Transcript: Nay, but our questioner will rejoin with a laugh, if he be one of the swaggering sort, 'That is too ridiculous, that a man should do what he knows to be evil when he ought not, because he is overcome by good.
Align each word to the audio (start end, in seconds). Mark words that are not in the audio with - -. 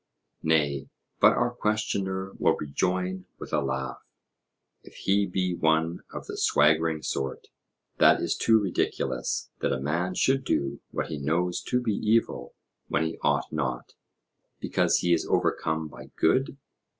Nay, 0.41 0.89
but 1.19 1.33
our 1.33 1.51
questioner 1.51 2.33
will 2.39 2.55
rejoin 2.57 3.27
with 3.37 3.53
a 3.53 3.61
laugh, 3.61 4.01
if 4.81 4.95
he 4.95 5.27
be 5.27 5.53
one 5.53 5.99
of 6.11 6.25
the 6.25 6.37
swaggering 6.37 7.03
sort, 7.03 7.49
'That 7.99 8.19
is 8.19 8.35
too 8.35 8.59
ridiculous, 8.59 9.51
that 9.59 9.71
a 9.71 9.79
man 9.79 10.15
should 10.15 10.43
do 10.43 10.81
what 10.89 11.09
he 11.09 11.19
knows 11.19 11.61
to 11.61 11.79
be 11.79 11.93
evil 11.93 12.55
when 12.87 13.03
he 13.05 13.19
ought 13.21 13.53
not, 13.53 13.93
because 14.59 14.97
he 14.97 15.13
is 15.13 15.27
overcome 15.29 15.87
by 15.87 16.05
good. 16.15 16.57